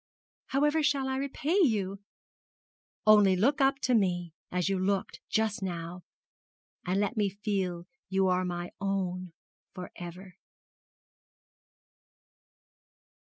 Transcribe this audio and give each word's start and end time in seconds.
'However 0.47 0.81
shall 0.81 1.07
I 1.07 1.17
repay 1.17 1.59
you?' 1.61 1.99
'Only 3.05 3.35
look 3.35 3.61
up 3.61 3.77
to 3.81 3.93
me 3.93 4.33
as 4.51 4.67
you 4.67 4.79
looked 4.79 5.19
just 5.29 5.61
now, 5.61 6.01
and 6.83 6.99
let 6.99 7.15
me 7.17 7.29
feel 7.29 7.85
you 8.09 8.27
are 8.27 8.43
my 8.43 8.71
own 8.81 9.31
for 9.75 9.91
ever.' 9.95 10.37